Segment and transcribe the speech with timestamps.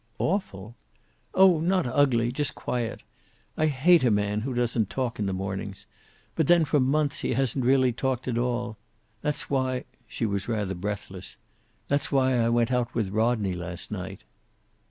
[0.17, 0.75] "Awful?"
[1.35, 2.31] "Oh, not ugly.
[2.31, 3.03] Just quiet.
[3.55, 5.85] I hate a man who doesn't talk in the mornings.
[6.33, 8.79] But then, for months, he hasn't really talked at all.
[9.21, 11.37] That's why" she was rather breathless
[11.87, 14.23] "that's why I went out with Rodney last night."